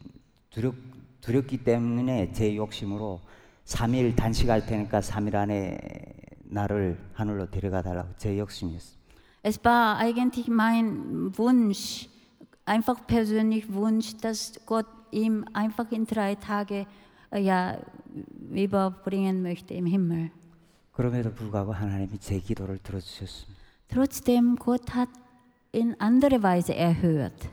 [0.50, 0.74] 두렵,
[1.20, 3.20] 두렵기 때문에 제 욕심으로
[3.64, 5.78] 3일 단식할 테니까 3일 안에
[6.44, 9.02] 나를 하늘로 데려가 달라고 제 욕심이었습니다.
[9.44, 12.08] Es war eigentlich mein Wunsch,
[12.64, 16.86] einfach persönlich Wunsch, dass Gott ihm einfach in drei Tage
[17.32, 17.78] äh, ja,
[18.50, 20.30] überbringen möchte im Himmel.
[20.92, 23.51] 그럼에도 불구하고 하나님이 제 기도를 들어주셨습니다.
[23.91, 25.09] Trotzdem, Gott hat
[25.71, 27.49] in andere Weise erhört.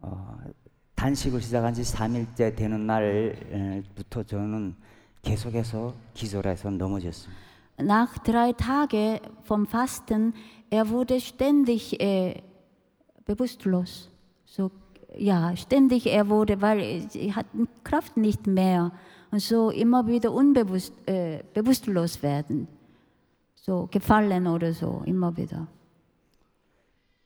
[0.00, 0.38] 어,
[0.94, 4.74] 단식을 시작한 지 3일째 되는 날부터 저는
[5.22, 7.48] 계속해서 기도를 해서 넘어졌습니다.
[7.80, 10.32] Nach drei Tagen vom Fasten,
[10.68, 12.42] er wurde ständig äh,
[13.24, 14.10] bewusstlos.
[14.44, 14.72] So,
[15.16, 17.46] ja, ständig er wurde, weil er hat
[17.84, 18.90] Kraft nicht mehr
[19.30, 22.66] und so immer wieder unbewusst, äh, bewusstlos werden.
[23.65, 25.67] So gefallen oder so, immer wieder.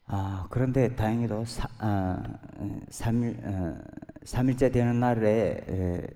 [0.06, 2.22] 아, 그런데 다행히도 사, 아,
[2.92, 3.78] 3일, 어,
[4.24, 6.08] 3일째 되는 날에 에,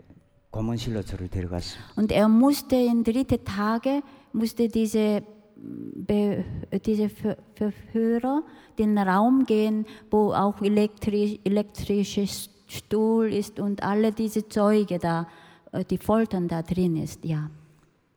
[0.52, 1.94] 고문실로 저를 데려갔습니다.
[1.98, 5.24] Und er musste in dritte Tage, musste diese,
[5.56, 6.46] Be
[6.86, 8.44] diese Ver Verhörer
[8.78, 15.28] den Raum gehen, wo auch elektrisch, elektrisches Stuhl ist und alle diese Zeuge da,
[15.72, 17.50] äh, die Foltern da drin ist, ja.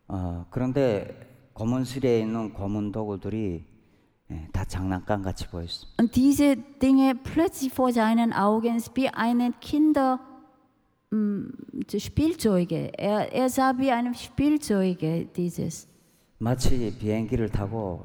[0.08, 3.64] 어, 그런데 고문실에 있는 고문 도구들이
[4.30, 5.94] 예, 다 장난감 같이 보였습니다.
[5.98, 10.18] Und diese Dinge plötzlich vor seinen Augen wie eine Kinder
[11.10, 12.90] mm, Spielzeuge.
[12.98, 15.88] Er, er sah wie eine Spielzeuge dieses.
[16.38, 18.02] 마치 비행기를 타고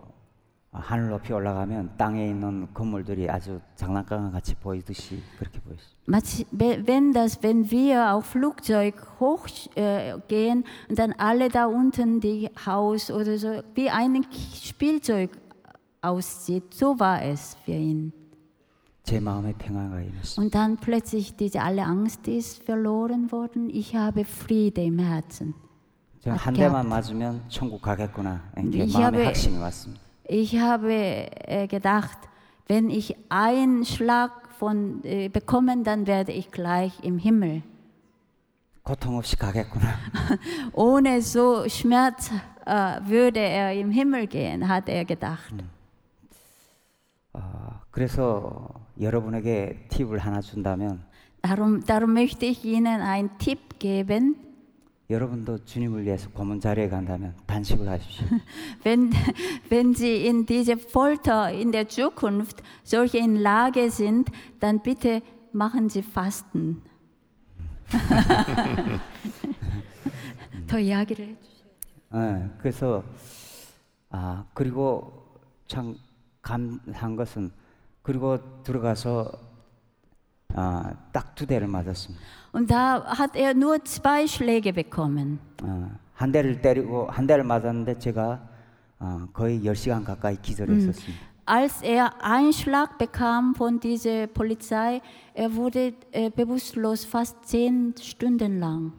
[0.72, 5.60] 하늘 높이 올라가면 땅에 있는 건물들이 아주 장난감 같이 보이듯이 그렇게
[6.52, 12.20] we- Wenn, das, wenn wir auf Flugzeug hochgehen äh, gehen und dann alle da unten
[12.20, 15.32] die Haus oder so wie ein Spielzeug
[16.02, 18.12] aussieht, so war es für ihn.
[19.04, 20.40] 제 마음에 평화가 임했습니다.
[20.40, 23.70] Und dann plötzlich diese alle Angst ist verloren worden.
[23.72, 25.56] Ich habe Friede im Herzen.
[26.28, 26.54] 한.
[26.54, 30.09] 대만 맞으면 천국 가겠구나 이렇게 마음에 확신이 왔습니다.
[30.29, 32.19] Ich habe äh, gedacht,
[32.67, 37.63] wenn ich einen Schlag von, äh, bekomme, dann werde ich gleich im Himmel.
[38.85, 39.97] 고통 없이 가겠구나.
[40.75, 42.31] Ohne so Schmerz
[42.67, 45.55] äh, würde er im Himmel gehen, hat er gedacht.
[47.33, 48.69] 어, 그래서
[49.01, 51.03] 여러분에게 팁을 하나 준다면
[51.43, 54.37] Darum, darum möchte ich Ihnen einen Tipp geben.
[55.10, 58.28] 여러분도 주님을 위해서 고문 자리에 간다면 단식을 하십시오.
[58.86, 59.12] Wenn,
[59.72, 65.90] wenn Sie in diese Folter in der Zukunft solche in Lage sind, dann bitte machen
[65.90, 66.84] Sie Fasten.
[70.68, 71.70] 더 이야기를 해주세요.
[72.14, 73.04] 예, 그래서
[74.12, 75.96] 아 그리고 참
[76.44, 77.52] 감사한 것은
[78.04, 79.49] 그리고 들어가서
[80.55, 82.23] 아, 딱 두 대를 맞았습니다.
[82.53, 85.39] Und da hat er nur zwei Schläge bekommen.
[85.63, 88.41] 어, 한 대를 때리고 한 대를 맞았는데 제가
[89.01, 91.35] 어, 거의 10시간 가까이 기절했었습니다.
[91.47, 95.03] Als er einen Schlag bekam von dieser Polizei,
[95.35, 98.93] er wurde äh, bewusstlos fast zehn Stunden lang.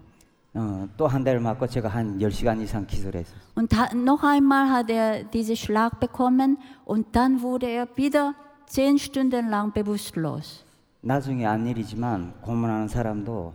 [0.53, 3.39] 어, 또 한 대를 맞고 제가 한 10시간 이상 기절했어요.
[3.55, 8.35] Und ha- noch einmal hat er diesen Schlag bekommen und dann wurde er wieder
[8.67, 10.63] zehn Stunden lang bewusstlos.
[11.01, 13.53] 나중에 안 일이지만 고문하는 사람도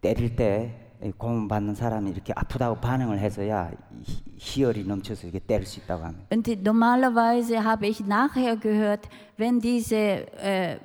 [0.00, 3.70] 때릴 때이 고문 받는 사람이 이렇게 아프다고 반응을 해서야
[4.02, 6.26] 희- 희열이 넘쳐서 이렇게 때릴 수 있다고 합니다.
[6.32, 9.96] Und die- normalerweise habe ich nachher gehört, wenn diese
[10.38, 10.78] äh,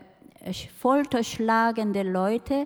[0.79, 2.65] folterschlagende Leute,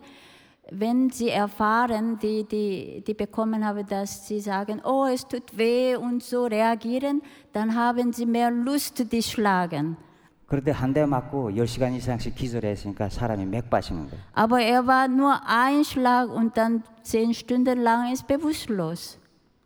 [0.71, 5.95] wenn sie erfahren, die, die, die bekommen haben, dass sie sagen, oh, es tut weh
[5.95, 7.21] und so reagieren,
[7.52, 9.97] dann haben sie mehr Lust, die schlagen.
[10.46, 14.20] 그런데 한 대 맞고 10시간 이상씩 기절했으니까 사람이 맥 빠지는 거예요.
[14.35, 19.18] Aber er war nur ein Schlag und dann zehn Stunden lang ist bewusstlos.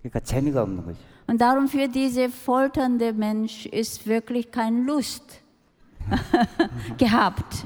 [0.02, 0.98] 그러니까 재미가 없는 거죠.
[1.28, 5.42] Und darum für diese folternde Mensch ist wirklich keine Lust
[6.98, 7.64] gehabt.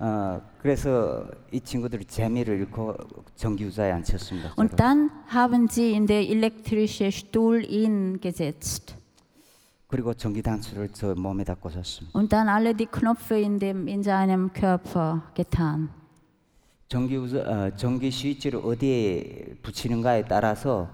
[0.00, 2.96] 어, 그래서 이 친구들이 재미를 잃고
[3.36, 4.54] 전기유자에 앉혔습니다.
[4.56, 8.96] Und dann haben sie in der elektrische Stuhl ihn gesetzt.
[9.92, 12.18] 그리고 전기 단추를 저 몸에다 꽂았습니다.
[12.18, 15.90] Und dann alle die Knöpfe in, dem, in seinem Körper getan.
[16.88, 20.88] 전기 우자, 어, 전기 스위치를 어디에 붙이는가에 따라서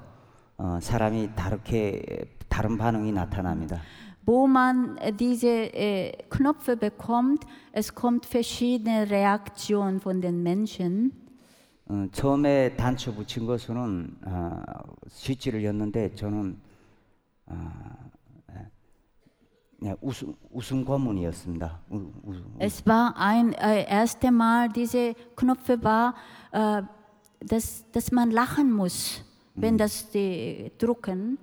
[0.57, 3.81] 어, 사람이 다르게 다른 반응이 나타납니다.
[4.27, 11.13] Wo man äh, diese äh, Knöpfe bekommt, es kommt verschiedene Reaktionen von den Menschen.
[11.87, 14.61] 어, 처음에 단추 붙인 것은 어,
[15.07, 16.59] 스위치를 였는데 저는
[17.47, 18.08] 어, 예,
[19.79, 21.81] 그냥 웃음, 웃음 고문이었습니다.
[21.91, 26.15] 우, 우, Es war ein äh, erste Mal, diese Knöpfe war,
[26.53, 26.83] äh,
[27.47, 29.23] dass, dass man lachen muss,
[29.55, 31.39] wenn das die drucken.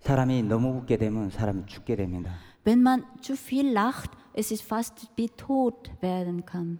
[0.00, 2.32] 사람이 너무 웃게 되면 사람이 죽게 됩니다.
[2.64, 6.78] Wenn man zu viel lacht, es ist fast wie tot werden kann.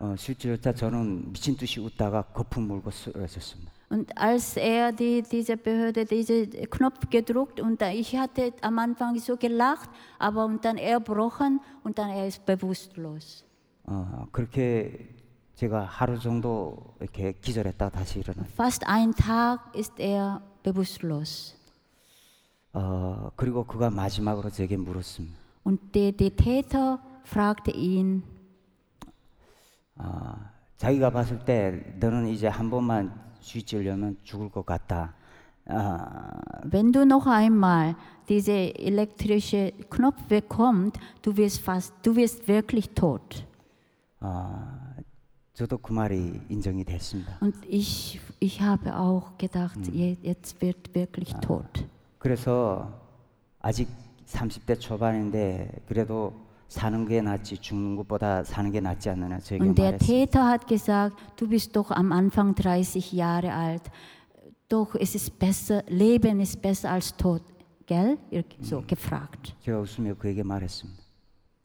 [0.00, 3.72] 어, 실제로 저는 미친 듯이 웃다가 거품 물고 쓰러졌습니다.
[3.90, 9.36] Und als er die, diese Behörde diese Knopf gedruckt und ich hatte am Anfang so
[9.36, 13.44] gelacht, aber und dann erbrochen und dann er ist bewusstlos.
[13.84, 15.08] 어, 그렇게
[15.54, 18.44] 제가 하루 정도 이렇게 기절했다가 다시 일어나.
[18.52, 21.56] Fast einen Tag ist er bewusstlos.
[22.74, 25.34] 어, 그리고 그가 마지막으로 제게 물었습니다.
[25.64, 28.22] Und der, der Täter fragte ihn,
[29.96, 30.36] 어,
[30.76, 35.14] 자기가 봤을 때 너는 이제 한 번만 스위치려면 죽을 것 같다.
[35.70, 35.98] 어,
[36.70, 37.94] wenn du noch einmal
[38.28, 43.44] diese elektrische Knopf bekommst, du wirst fast, du wirst wirklich tot.
[44.20, 44.76] 어,
[45.54, 47.38] 저도 그 말이 인정이 됐습니다.
[47.40, 51.84] Und ich, ich habe auch gedacht, je- jetzt wird wirklich tot.
[52.18, 52.92] 그래서
[53.60, 53.88] 아직
[54.26, 56.32] 30대 초반인데 그래도
[56.68, 59.98] 사는 게 낫지 죽는 것보다 사는 게 낫지 않느냐 저에게 Und der.
[59.98, 63.90] Täter hat gesagt, du bist doch am Anfang 30 Jahre alt.
[64.68, 67.42] Doch es ist besser, Leben ist besser als Tod.
[67.86, 68.18] Gell?
[68.60, 69.54] So gefragt.
[69.64, 71.02] 제가 웃으며 그에게 말했습니다.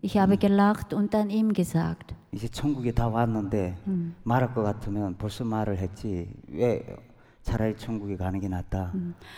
[0.02, 3.76] Ich habe gelacht und dann ihm gesagt, 이제 천국에 다 왔는데
[4.24, 6.86] 말할 것 같으면 벌써 말을 했지 왜
[7.42, 8.92] 차라리 천국에 가는 게 낫다.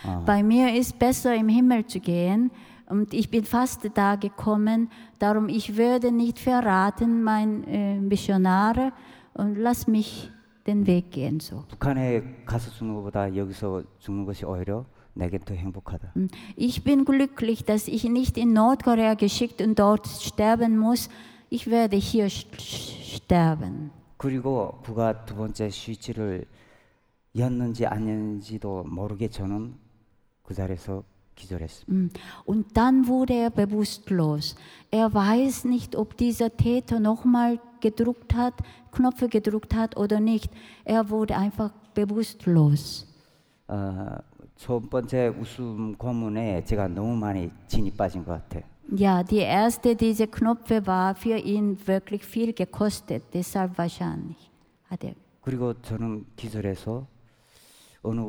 [0.04, 2.50] 어, bei mir ist besser im Himmel zu gehen
[2.89, 8.91] und ich bin fast da gekommen, darum ich würde nicht verraten, mein äh, Missionare,
[9.33, 10.29] und lass mich
[10.67, 11.63] den Weg gehen so.
[11.69, 16.13] 북한에 가서 죽는 것보다 여기서 죽는 것이 오히려 내게 더 행복하다.
[16.57, 21.09] Ich bin glücklich, dass ich nicht in Nordkorea geschickt und dort sterben muss.
[21.49, 23.91] Ich werde hier sch- sch- sterben.
[24.17, 26.45] 그리고 그가 두 번째 스위치를
[27.37, 29.73] 였는지 아니었는지도 모르게 저는
[30.43, 31.03] 그 자리에서
[31.35, 31.91] 기절했습니다.
[31.91, 32.09] Mm.
[32.45, 34.55] Und dann wurde er bewusstlos.
[34.91, 38.53] Er weiß nicht, ob dieser Täter nochmal gedruckt hat,
[38.91, 40.51] Knöpfe gedruckt hat oder nicht.
[40.83, 43.07] Er wurde einfach bewusstlos.
[43.67, 44.17] 어,
[44.57, 48.63] 첫 번째 웃음 고문에 제가 너무 많이 진이 빠진 것 같아요.
[48.93, 53.23] Ja, die erste, diese Knöpfe war für ihn wirklich viel gekostet.
[53.33, 54.51] Deshalb wahrscheinlich
[54.89, 55.15] hat er.
[55.41, 57.07] 그리고 저는 기절해서
[58.03, 58.21] 어느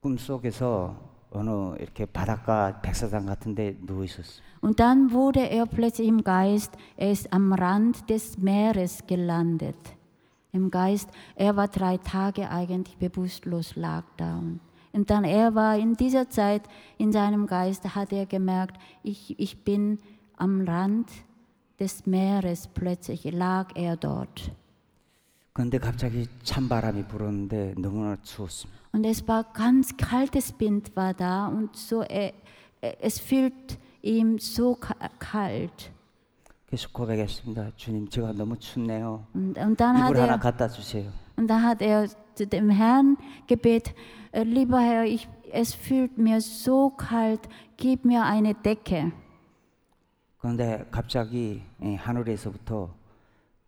[0.00, 4.44] 꿈속에서 어느 이렇게 바닷가 백사장 같은데 누워 있었어요.
[4.62, 9.76] Und dann wurde er plötzlich im Geist, er ist am Rand des Meeres gelandet.
[10.52, 14.38] Im Geist, er war drei Tage eigentlich bewusstlos, lag da.
[14.38, 14.60] Und,
[14.92, 16.62] und dann er war in dieser Zeit,
[16.96, 19.98] in seinem Geist hat er gemerkt, ich, ich bin
[20.36, 21.10] am Rand
[21.78, 24.50] des Meeres, plötzlich lag er dort.
[25.53, 28.81] 그런데 갑자기 찬 바람이 불었는데 너무나 추웠습니다.
[28.93, 32.33] Und es war ganz kaltes Wind war da und so, er,
[32.81, 35.91] er- es fühlt ihm so ka- kalt.
[36.69, 37.71] 계속 고백했습니다.
[37.75, 39.25] 주님, 제가 너무 춥네요.
[39.35, 41.11] Und, und dann hat 이불 하나 er 갖다 주세요.
[41.37, 43.93] Und da hat er zu dem Herrn gebet,
[44.31, 47.41] "Äh, lieber Herr, ich, es fühlt mir so kalt,
[47.75, 49.11] gib mir eine Decke.
[50.39, 52.89] 그런데 갑자기 이 하늘에서부터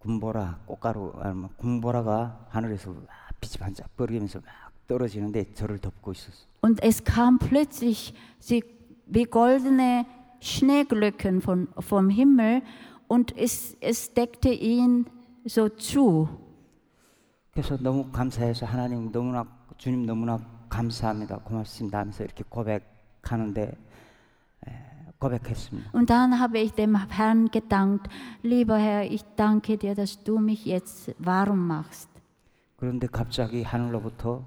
[0.03, 3.07] 군보라, 꽃가루, 아니면 군보라가 하늘에서 막
[3.39, 4.47] 빛이 반짝거리면서 막
[4.87, 6.47] 떨어지는데 저를 덮고 있었어요.
[6.61, 8.61] Und es kam plötzlich sie,
[9.07, 10.05] wie goldene
[10.41, 12.61] Schneeglöcken von, vom Himmel
[13.07, 15.05] und es, es deckte ihn
[15.47, 16.27] so zu.
[17.53, 19.45] 그래서 너무 감사해서 하나님 너무나
[19.77, 20.39] 주님 너무나
[20.69, 21.37] 감사합니다.
[21.39, 23.77] 고맙습니다 하면서 이렇게 고백하는데
[24.67, 25.90] 에, 고백했습니다.
[25.92, 28.08] Und dann habe ich dem Herrn gedankt,
[28.42, 32.08] lieber Herr, ich danke dir, dass du mich jetzt warm machst.
[32.76, 34.46] 그런데 갑자기 하늘로부터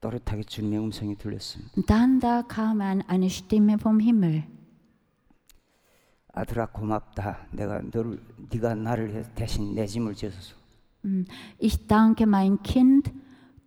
[0.00, 1.72] 또렷하게 주님의 음성이 들렸습니다.
[1.76, 4.44] Und dann da kam ein, eine Stimme vom Himmel.
[6.34, 7.46] 아들아 고맙다.
[7.52, 8.18] 내가 너를
[8.50, 10.62] 네가 나를 위해서 대신 내 짐을 져서
[11.04, 11.24] Mm,
[11.58, 13.10] Ich danke mein Kind,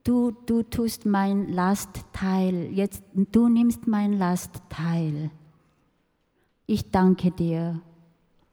[0.05, 5.31] du, du tust mein Lastteil, jetzt du nimmst mein Lastteil.
[6.92, 7.80] Danke dir.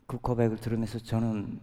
[0.08, 1.60] 그 고백을 들으면서 저는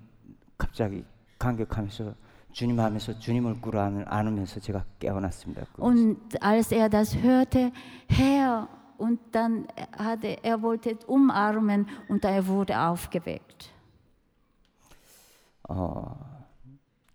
[0.59, 1.05] 갑자기
[1.38, 2.14] 감격하면서
[2.52, 5.64] 주님 하면서 주님을 안을- 안으면서 제가 깨어났습니다.
[5.74, 7.72] 그 Und als er das hörte,
[8.09, 9.66] Herr, und dann
[9.98, 13.72] hatte er wollte umarmen und er wurde aufgeweckt.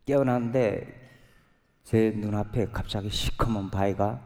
[0.05, 0.87] 깨어났는데
[1.83, 4.19] 제 눈앞에 갑자기 시커먼 바위가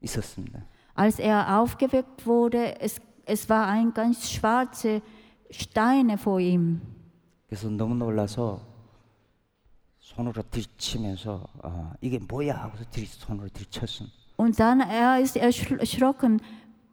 [0.00, 0.64] 있었습니다.
[0.96, 5.01] Als er aufgeweckt wurde, es, es war ein ganz schwarze
[5.51, 6.81] Steine vor ihm.
[7.47, 8.59] 그래서 너무 놀라서
[9.99, 14.15] 손으로 들이치면서 어, 이게 뭐야 하고서 들이 손으로 들이쳤습니다.
[14.37, 16.41] Und dann er ist erschro- erschrocken,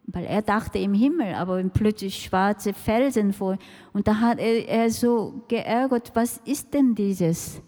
[0.07, 3.57] weil er dachte im Himmel, aber plötzlich schwarze Felsen vor.
[3.93, 7.63] Und da hat er, er so geärgert, was ist denn dieses?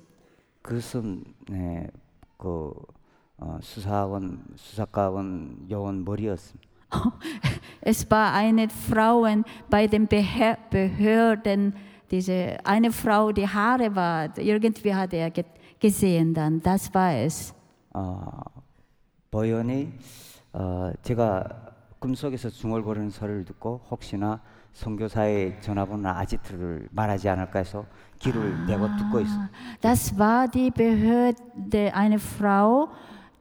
[0.62, 1.88] 그것은 네,
[2.38, 2.72] 그
[3.38, 6.68] 어, 수사원 수사과원 요원 머리였습니다.
[7.81, 9.25] Es war eine Frau
[9.69, 11.73] bei den Behörden,
[12.09, 15.43] diese, eine Frau, die Haare war, irgendwie hat er ge
[15.79, 17.53] gesehen dann, das war es.
[17.93, 18.41] 어,
[19.31, 19.91] 보현이
[20.53, 21.43] 어, 제가
[21.99, 24.39] 꿈속에서 중얼거리는 소리를 듣고 혹시나
[24.73, 27.85] 선교사의 전화번호 아지트를 말하지 않을까 해서
[28.19, 29.33] 귀를 대고 듣고 있어.
[29.81, 32.89] Das war die Behörde, eine Frau,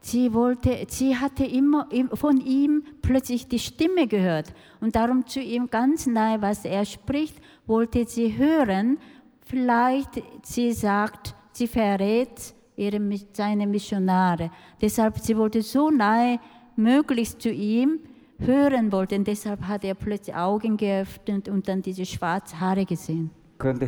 [0.01, 5.39] sie, wollte, sie hatte immer im- von ihm plötzlich die Stimme gehört und darum zu
[5.39, 7.37] ihm ganz nahe, was er spricht,
[7.67, 8.97] wollte sie hören.
[9.41, 14.49] Vielleicht sie sagt, sie verrät ihre, Mi- seine Missionare.
[14.81, 16.39] Deshalb sie wollte so nahe
[16.75, 17.99] möglichst zu ihm
[18.39, 23.29] hören wollte und deshalb hat er plötzlich Augen geöffnet und dann diese schwarzen Haare gesehen.
[23.59, 23.87] 그런데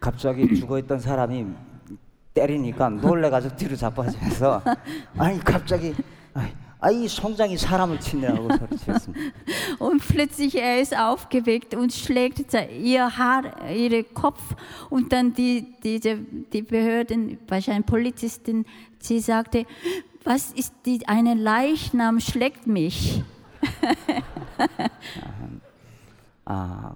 [0.00, 1.44] 갑자기 죽어있던 사람이
[2.34, 4.62] 때리니까 놀래가지고 뒤로 자빠지면서
[5.16, 5.94] 아니 갑자기
[6.34, 9.32] 아이, 아이 송장이 사람을 치느라고 소리쳤습니다.
[9.80, 14.54] Und plötzlich er ist aufgeweckt und schlägt se- ihr Haar, ihren Kopf
[14.88, 16.16] und dann die, diese,
[16.52, 18.64] die Behörden, wahrscheinlich Polizistin,
[19.00, 19.66] sie sagte,
[20.24, 23.24] was ist die, eine Leichnam schlägt mich.
[26.44, 26.94] 아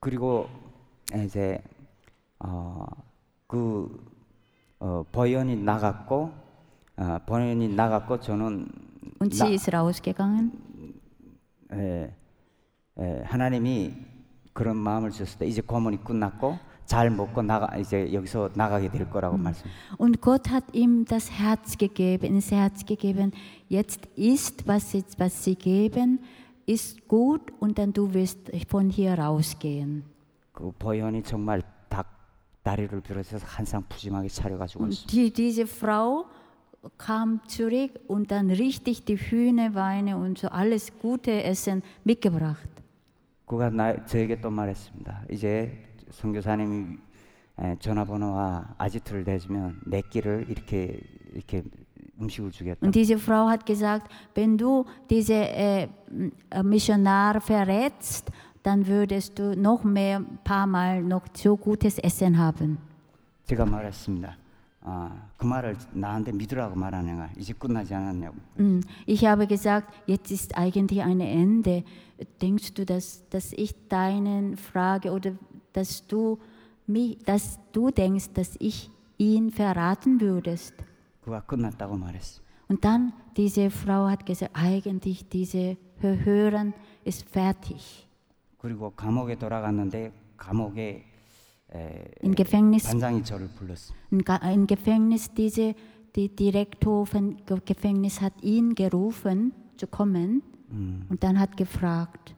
[0.00, 0.48] 그리고
[1.14, 1.62] 이제
[2.43, 2.85] 어
[3.47, 3.89] 그
[4.79, 6.31] 어, 버연이 나갔고
[6.97, 8.67] 어, 버연이 나갔고 저는
[9.19, 10.51] Und 나- sie ist rausgegangen.
[11.73, 12.13] 예,
[12.99, 13.93] 예, 하나님이
[14.53, 19.37] 그런 마음을 주셨을 때 이제 고문이 끝났고 잘 먹고 나가 이제 여기서 나가게 될 거라고
[19.37, 19.65] 말씀.
[19.99, 23.31] Und Gott hat ihm das Herz gegeben, ins Herz gegeben.
[23.69, 26.19] Jetzt ist, was, jetzt, was sie geben,
[26.65, 28.39] ist gut und dann du wirst
[28.69, 30.03] von hier rausgehen.
[30.53, 31.70] 그 버연이 정말 닭
[32.63, 36.25] 다리를 비롯해서 한상 푸짐하게 차려가지고 Und die, diese Frau
[36.97, 42.69] kam zurück und dann richtig die Hühnerweine und so alles gute Essen mitgebracht.
[43.45, 45.25] 그가 나, 저에게 또 말했습니다.
[45.31, 46.97] 이제 선교사님이
[47.59, 50.99] 에, 전화번호와 아지트를 대주면 내 끼를 이렇게
[51.33, 51.63] 이렇게
[52.19, 52.79] 음식을 주겠다.
[52.85, 55.87] Und diese Frau hat gesagt, wenn du diese äh,
[56.51, 58.31] äh, Missionar verrätst,
[58.62, 62.78] dann würdest du noch mehr, ein paar Mal noch so gutes Essen haben.
[63.46, 64.36] 제가 말했습니다.
[64.82, 68.36] 아, 그 말을 나한테 믿으라고 말하네가 이제 끝나지 않았냐고.
[68.58, 71.84] Mm, Ich habe gesagt, jetzt ist eigentlich ein Ende.
[72.40, 75.32] Denkst du, dass, dass ich deinen frage oder
[75.72, 76.38] dass du,
[76.86, 80.74] mich, dass du denkst, dass ich ihn verraten würdest?
[81.22, 82.40] 그가 끝났다고 말했어.
[82.68, 88.06] Und dann, diese Frau hat gesagt, eigentlich diese Hören ist fertig.
[88.61, 91.03] 그리고 감옥에 돌아갔는데 감옥에
[91.73, 93.49] 에, Im Gefängnis, 반장이 저를
[94.23, 95.73] Ga- im Gefängnis diese,
[96.15, 100.43] die Direktor von Ge- Gefängnis hat ihn gerufen zu kommen
[101.09, 102.35] und dann hat gefragt,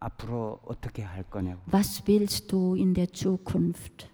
[0.00, 1.60] 앞으로 어떻게 할 거냐고.
[1.70, 4.08] was willst du in der Zukunft?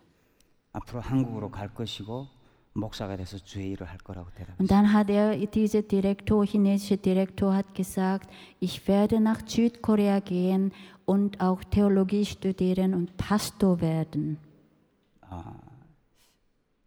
[0.73, 2.27] 앞으로 한국으로 갈 것이고
[2.75, 4.67] 목사가 돼서 주의 일을 할 거라고 Und 대답했어요.
[4.69, 8.29] dann hat er, dieser Direktor, chinesische Direktor, hat gesagt,
[8.61, 10.71] ich werde nach Südkorea gehen
[11.11, 14.39] und auch Theologie studieren und Pastor werden.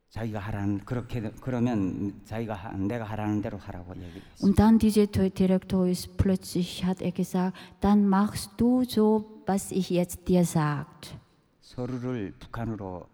[0.10, 4.44] 자기가 하라는 그렇게 그러면 자기가 하- 내가 하라는 대로 하라고 얘기했어요.
[4.44, 9.90] Und dann dieser Direktor ist plötzlich, hat er gesagt, dann machst du so, was ich
[9.90, 11.18] jetzt dir sagt.
[11.62, 13.08] 서류를 북한으로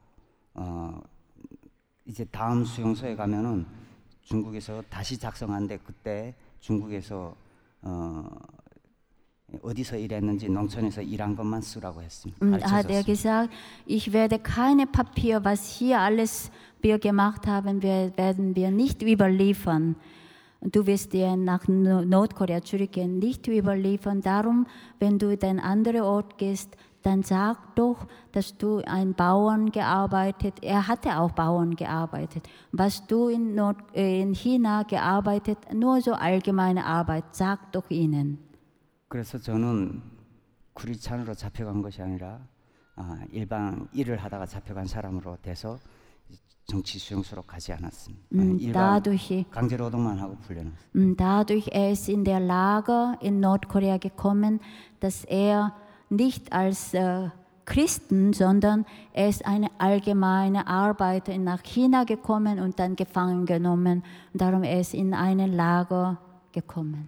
[0.55, 1.01] 어
[2.05, 3.65] 이제 다음 수용소에 가면은
[4.23, 7.33] 중국에서 다시 작성한데 그때 중국에서
[7.81, 8.27] 어
[9.62, 12.44] 어디서 일했는지 농촌에서 일한 것만 쓰라고 했습니다.
[12.44, 13.04] Und hat er 가르쳐줬습니다.
[13.04, 13.50] gesagt,
[13.86, 19.94] ich werde keine Papier, was hier alles wir gemacht haben, wir, werden wir nicht überliefern.
[20.60, 24.22] Und du wirst dir nach No- Nordkorea zurückgehen, nicht überliefern.
[24.22, 24.66] Darum,
[24.98, 30.54] wenn du in einen anderen Ort gehst, dann sag doch, dass du ein Bauern gearbeitet,
[30.62, 32.48] er hatte auch Bauern gearbeitet.
[32.72, 38.38] Was du in, Nord, äh, in China gearbeitet, nur so allgemeine Arbeit, sag doch ihnen.
[39.09, 40.01] 그래서 저는
[40.73, 42.39] 구리찬으로 잡혀간 것이 아니라
[42.95, 45.79] 아, 일반 일을 하다가 잡혀간 사람으로 돼서
[46.67, 48.23] 정치 수용소로 가지 않았습니다.
[48.31, 50.89] 아, 음, dadurch 강제노동만 하고 풀려났어요.
[50.93, 54.59] Und Dadurch er ist in der Lager in Nordkorea gekommen,
[54.99, 55.73] dass er
[56.09, 57.31] nicht als äh,
[57.65, 64.03] Christen, sondern er ist eine allgemeine Arbeiter nach China gekommen und dann gefangen genommen.
[64.33, 66.19] Und darum er ist in ein Lager
[66.51, 67.07] gekommen.